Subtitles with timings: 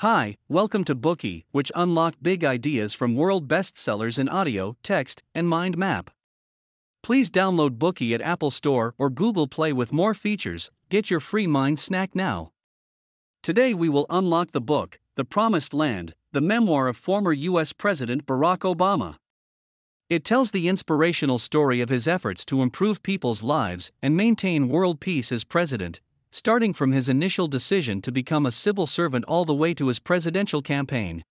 [0.00, 5.46] Hi, welcome to Bookey, which unlock big ideas from world bestsellers in audio, text, and
[5.46, 6.10] mind map.
[7.02, 10.70] Please download Bookey at Apple Store or Google Play with more features.
[10.88, 12.50] Get your free mind snack now.
[13.42, 18.24] Today we will unlock the book, The Promised Land, the memoir of former US President
[18.24, 19.16] Barack Obama.
[20.08, 24.98] It tells the inspirational story of his efforts to improve people's lives and maintain world
[24.98, 29.54] peace as president, starting from his initial decision to become a civil servant all the
[29.54, 31.24] way to his presidential campaign.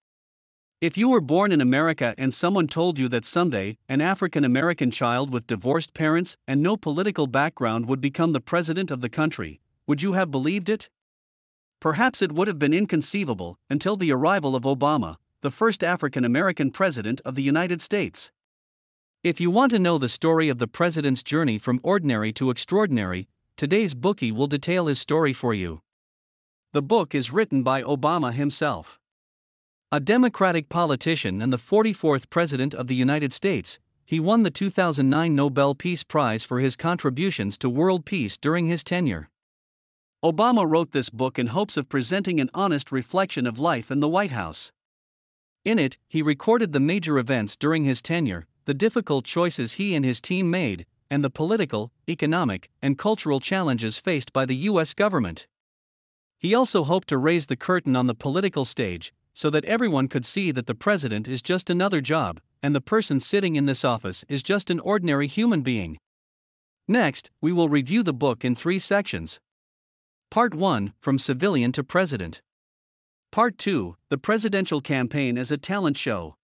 [0.81, 4.91] If you were born in America and someone told you that someday an African American
[4.91, 9.59] child with divorced parents and no political background would become the president of the country,
[9.87, 10.89] would you have believed it?
[11.79, 16.71] Perhaps it would have been inconceivable until the arrival of Obama, the first African American
[16.71, 18.31] president of the United States.
[19.23, 23.27] If you want to know the story of the president's journey from ordinary to extraordinary,
[23.59, 25.81] today's Bookey will detail his story for you.
[26.71, 28.97] The book is written by Obama himself.
[29.91, 35.35] A Democratic politician and the 44th President of the United States, he won the 2009
[35.35, 39.29] Nobel Peace Prize for his contributions to world peace during his tenure.
[40.23, 44.07] Obama wrote this book in hopes of presenting an honest reflection of life in the
[44.07, 44.71] White House.
[45.65, 50.05] In it, he recorded the major events during his tenure, the difficult choices he and
[50.05, 54.93] his team made, and the political, economic, and cultural challenges faced by the U.S.
[54.93, 55.47] government.
[56.37, 60.25] He also hoped to raise the curtain on the political stage so that everyone could
[60.25, 64.25] see that the president is just another job, and the person sitting in this office
[64.27, 65.97] is just an ordinary human being.
[66.87, 69.39] Next, we will review the book in three sections.
[70.31, 72.41] Part 1 From Civilian to President.
[73.31, 76.35] Part 2 The Presidential Campaign as a Talent Show.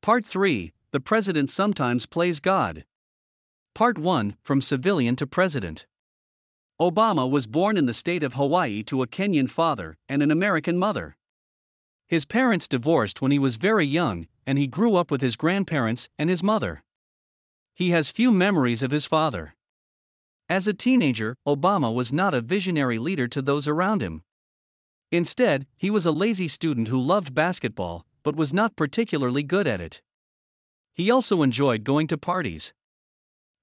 [0.00, 2.84] Part 3 The President Sometimes Plays God.
[3.78, 5.86] Part 1 From Civilian to President.
[6.80, 10.76] Obama was born in the state of Hawaii to a Kenyan father and an American
[10.76, 11.16] mother.
[12.08, 16.08] His parents divorced when he was very young, and he grew up with his grandparents
[16.18, 16.82] and his mother.
[17.72, 19.54] He has few memories of his father.
[20.48, 24.24] As a teenager, Obama was not a visionary leader to those around him.
[25.12, 29.80] Instead, he was a lazy student who loved basketball, but was not particularly good at
[29.80, 30.02] it.
[30.92, 32.72] He also enjoyed going to parties.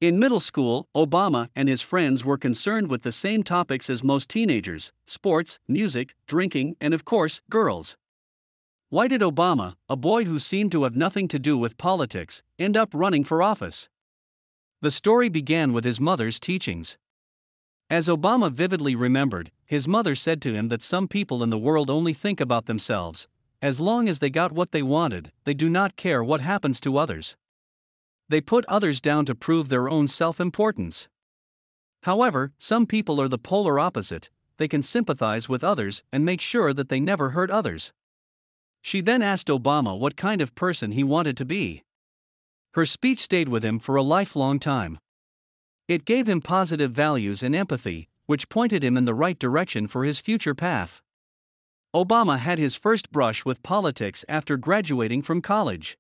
[0.02, 4.28] In middle school, Obama and his friends were concerned with the same topics as most
[4.28, 7.96] teenagers sports, music, drinking, and of course, girls.
[8.90, 12.76] Why did Obama, a boy who seemed to have nothing to do with politics, end
[12.76, 13.88] up running for office?
[14.82, 16.98] The story began with his mother's teachings.
[17.90, 21.90] As Obama vividly remembered, his mother said to him that some people in the world
[21.90, 23.30] only think about themselves.
[23.62, 26.98] As long as they got what they wanted, they do not care what happens to
[26.98, 27.38] others.
[28.30, 31.08] They put others down to prove their own self importance.
[32.04, 36.74] However, some people are the polar opposite, they can sympathize with others and make sure
[36.74, 37.94] that they never hurt others.
[38.82, 41.84] She then asked Obama what kind of person he wanted to be.
[42.74, 45.00] Her speech stayed with him for a lifelong time.
[45.88, 50.04] It gave him positive values and empathy, which pointed him in the right direction for
[50.04, 51.02] his future path.
[51.96, 55.98] Obama had his first brush with politics after graduating from college.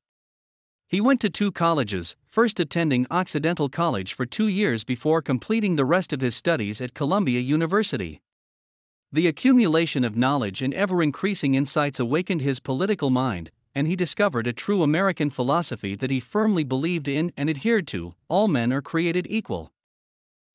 [0.88, 5.86] He went to two colleges, first attending Occidental College for two years before completing the
[5.86, 8.22] rest of his studies at Columbia University.
[9.12, 14.46] The accumulation of knowledge and ever increasing insights awakened his political mind, and he discovered
[14.46, 18.82] a true American philosophy that he firmly believed in and adhered to all men are
[18.82, 19.72] created equal.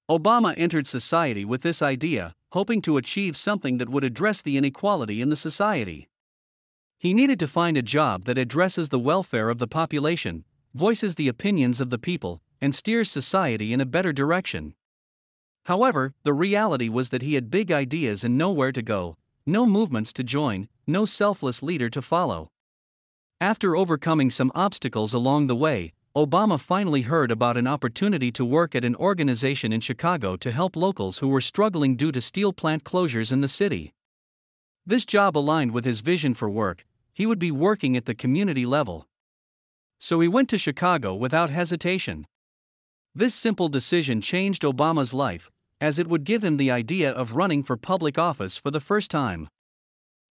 [0.08, 5.20] Obama entered society with this idea, hoping to achieve something that would address the inequality
[5.20, 6.09] in the society.
[7.00, 10.44] He needed to find a job that addresses the welfare of the population,
[10.74, 14.74] voices the opinions of the people, and steers society in a better direction.
[15.64, 19.16] However, the reality was that he had big ideas and nowhere to go,
[19.46, 22.50] no movements to join, no selfless leader to follow.
[23.40, 28.74] After overcoming some obstacles along the way, Obama finally heard about an opportunity to work
[28.74, 32.84] at an organization in Chicago to help locals who were struggling due to steel plant
[32.84, 33.94] closures in the city.
[34.84, 38.66] This job aligned with his vision for work, he would be working at the community
[38.66, 39.06] level.
[39.98, 42.26] So he went to Chicago without hesitation.
[43.14, 45.50] This simple decision changed Obama's life,
[45.80, 49.10] as it would give him the idea of running for public office for the first
[49.10, 49.48] time.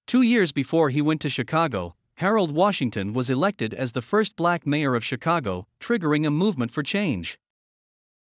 [0.07, 4.65] Two years before he went to Chicago, Harold Washington was elected as the first black
[4.65, 7.39] mayor of Chicago, triggering a movement for change.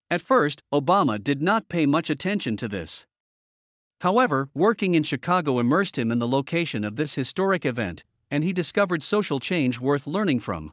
[0.09, 3.05] At first, Obama did not pay much attention to this.
[4.01, 8.53] However, working in Chicago immersed him in the location of this historic event, and he
[8.53, 10.71] discovered social change worth learning from.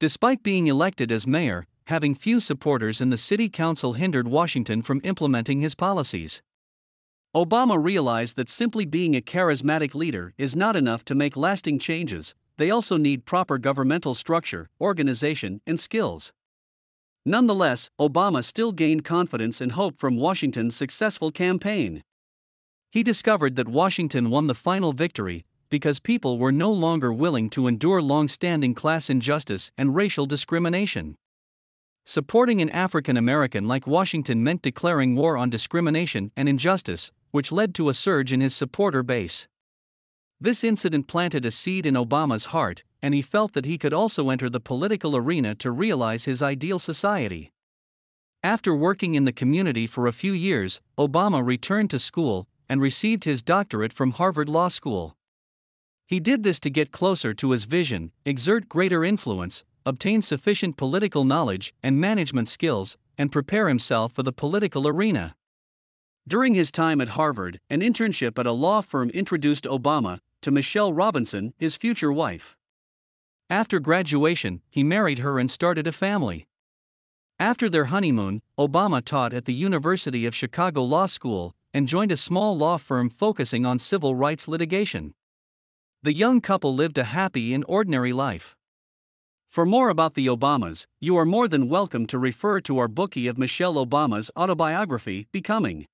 [0.00, 5.00] Despite being elected as mayor, having few supporters in the city council hindered Washington from
[5.04, 6.42] implementing his policies.
[7.34, 12.34] Obama realized that simply being a charismatic leader is not enough to make lasting changes,
[12.58, 16.32] they also need proper governmental structure, organization, and skills.
[17.24, 22.02] Nonetheless, Obama still gained confidence and hope from Washington's successful campaign.
[22.90, 27.66] He discovered that Washington won the final victory because people were no longer willing to
[27.66, 31.16] endure long standing class injustice and racial discrimination.
[32.04, 37.74] Supporting an African American like Washington meant declaring war on discrimination and injustice, which led
[37.74, 39.46] to a surge in his supporter base.
[40.40, 44.30] This incident planted a seed in Obama's heart, and he felt that he could also
[44.30, 47.50] enter the political arena to realize his ideal society.
[48.42, 53.24] After working in the community for a few years, Obama returned to school and received
[53.24, 55.17] his doctorate from Harvard Law School.
[56.08, 61.22] He did this to get closer to his vision, exert greater influence, obtain sufficient political
[61.22, 65.36] knowledge and management skills, and prepare himself for the political arena.
[66.26, 70.94] During his time at Harvard, an internship at a law firm introduced Obama to Michelle
[70.94, 72.56] Robinson, his future wife.
[73.50, 76.46] After graduation, he married her and started a family.
[77.38, 82.16] After their honeymoon, Obama taught at the University of Chicago Law School and joined a
[82.16, 85.12] small law firm focusing on civil rights litigation.
[86.00, 88.54] The young couple lived a happy and ordinary life.
[89.48, 93.28] For more about the Obamas, you are more than welcome to refer to our Bookey
[93.28, 95.86] of Michelle Obama's autobiography, Becoming.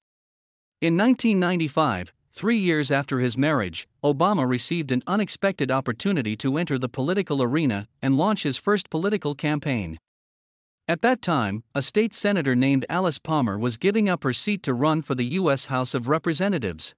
[0.83, 6.91] In 1995, three years after his marriage, Obama received an unexpected opportunity to enter the
[6.91, 9.99] political arena and launch his first political campaign.
[10.87, 14.75] At that time, a state senator named Alice Palmer was giving up her seat to
[14.75, 15.67] run for the U.S.
[15.67, 16.95] House of Representatives.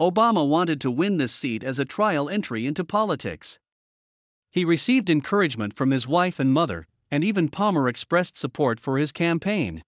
[0.00, 3.58] Obama wanted to win this seat as a trial entry into politics.
[4.50, 9.10] He received encouragement from his wife and mother, and even Palmer expressed support for his
[9.10, 9.82] campaign.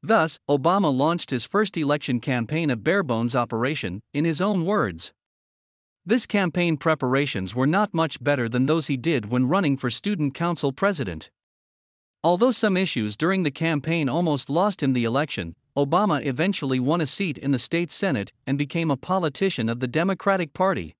[0.00, 5.12] Thus, Obama launched his first election campaign a barebones operation, in his own words.
[6.04, 10.34] This campaign preparations were not much better than those he did when running for Student
[10.34, 11.30] Council president.
[12.22, 17.06] Although some issues during the campaign almost lost him the election, Obama eventually won a
[17.06, 20.96] seat in the state Senate and became a politician of the Democratic Party.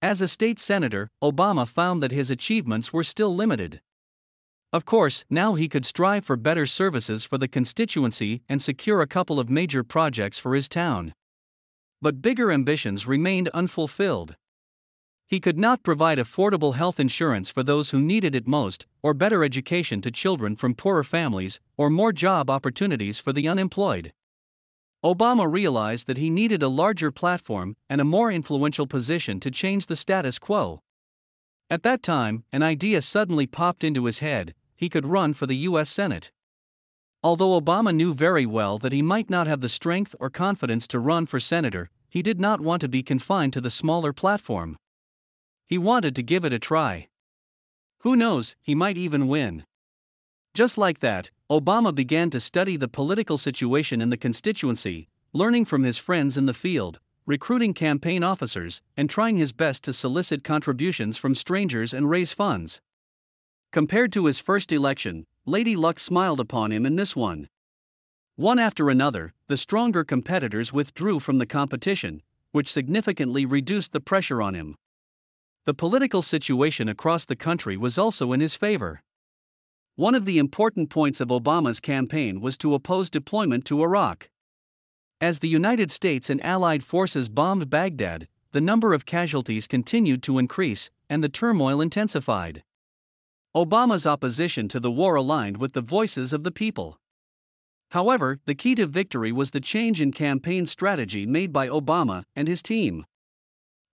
[0.00, 3.80] As a state senator, Obama found that his achievements were still limited.
[4.72, 9.06] Of course, now he could strive for better services for the constituency and secure a
[9.06, 11.12] couple of major projects for his town.
[12.00, 14.34] But bigger ambitions remained unfulfilled.
[15.32, 19.42] He could not provide affordable health insurance for those who needed it most, or better
[19.42, 24.12] education to children from poorer families, or more job opportunities for the unemployed.
[25.02, 29.86] Obama realized that he needed a larger platform and a more influential position to change
[29.86, 30.82] the status quo.
[31.70, 35.56] At that time, an idea suddenly popped into his head he could run for the
[35.68, 35.88] U.S.
[35.88, 36.30] Senate.
[37.22, 40.98] Although Obama knew very well that he might not have the strength or confidence to
[40.98, 44.76] run for senator, he did not want to be confined to the smaller platform.
[45.72, 47.08] He wanted to give it a try.
[48.00, 49.64] Who knows, he might even win.
[50.52, 55.84] Just like that, Obama began to study the political situation in the constituency, learning from
[55.84, 61.16] his friends in the field, recruiting campaign officers, and trying his best to solicit contributions
[61.16, 62.82] from strangers and raise funds.
[63.70, 67.48] Compared to his first election, Lady Luck smiled upon him in this one.
[68.36, 72.20] One after another, the stronger competitors withdrew from the competition,
[72.50, 74.76] which significantly reduced the pressure on him.
[75.64, 79.02] The political situation across the country was also in his favor.
[79.94, 84.28] One of the important points of Obama's campaign was to oppose deployment to Iraq.
[85.20, 90.38] As the United States and Allied forces bombed Baghdad, the number of casualties continued to
[90.38, 92.64] increase, and the turmoil intensified.
[93.54, 96.98] Obama's opposition to the war aligned with the voices of the people.
[97.90, 102.48] However, the key to victory was the change in campaign strategy made by Obama and
[102.48, 103.06] his team.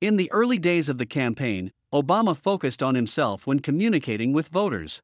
[0.01, 5.01] In the early days of the campaign, Obama focused on himself when communicating with voters.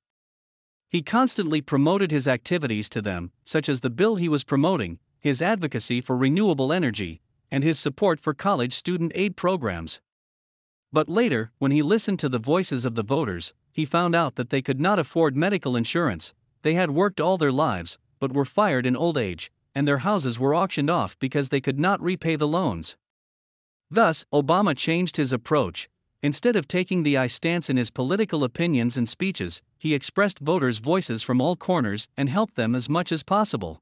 [0.87, 5.41] He constantly promoted his activities to them, such as the bill he was promoting, his
[5.41, 7.19] advocacy for renewable energy,
[7.51, 9.99] and his support for college student aid programs.
[10.93, 14.49] But later, when he listened to the voices of the voters, he found out that
[14.49, 18.85] they could not afford medical insurance, they had worked all their lives, but were fired
[18.85, 22.47] in old age, and their houses were auctioned off because they could not repay the
[22.47, 22.95] loans.
[23.89, 25.89] Thus, Obama changed his approach,
[26.25, 30.79] Instead of taking the I stance in his political opinions and speeches, he expressed voters'
[30.79, 33.79] voices from all corners and helped them as much as possible.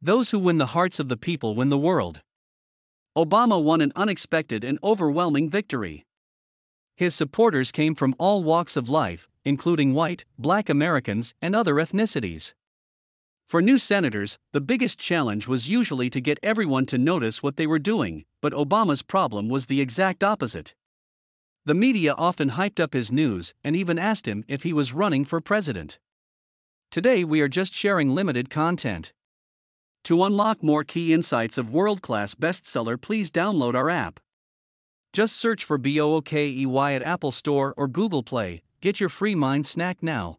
[0.00, 2.22] Those who win the hearts of the people win the world.
[3.14, 6.06] Obama won an unexpected and overwhelming victory.
[6.96, 12.54] His supporters came from all walks of life, including white, black Americans, and other ethnicities.
[13.52, 17.66] For new senators, the biggest challenge was usually to get everyone to notice what they
[17.66, 20.74] were doing, but Obama's problem was the exact opposite.
[21.66, 25.26] The media often hyped up his news and even asked him if he was running
[25.26, 25.98] for president.
[26.90, 29.12] Today we are just sharing limited content.
[30.04, 34.18] To unlock more key insights of world class bestseller, please download our app.
[35.12, 36.64] Just search for BOOKEY
[36.96, 38.62] at Apple Store or Google Play.
[38.80, 40.38] Get your free mind snack now.